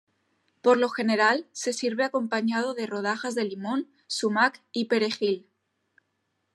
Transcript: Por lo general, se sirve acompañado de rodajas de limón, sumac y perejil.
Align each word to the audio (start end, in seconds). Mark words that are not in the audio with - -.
Por 0.63 0.77
lo 0.79 0.89
general, 0.89 1.47
se 1.51 1.73
sirve 1.73 2.03
acompañado 2.03 2.73
de 2.73 2.87
rodajas 2.87 3.35
de 3.35 3.43
limón, 3.43 3.87
sumac 4.07 4.63
y 4.71 4.85
perejil. 4.85 5.47